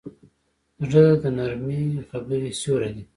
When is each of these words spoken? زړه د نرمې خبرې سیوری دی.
زړه 0.89 1.03
د 1.21 1.23
نرمې 1.37 1.81
خبرې 2.09 2.49
سیوری 2.59 2.89
دی. 2.95 3.03